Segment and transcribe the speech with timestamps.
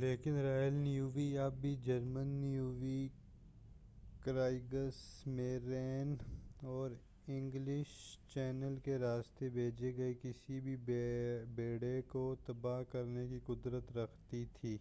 [0.00, 3.08] لیکن Royal Navy اب بھی جرمن نیوی
[4.20, 5.00] ”کرائگس
[5.26, 6.14] میرین
[6.66, 6.90] اور
[7.26, 7.92] انگلش
[8.28, 10.76] چینل کے راستے بھیجے گئے کسی بھی
[11.54, 14.76] بیڑے کو تباہ کرنے کی قدرت رکھتی تھی۔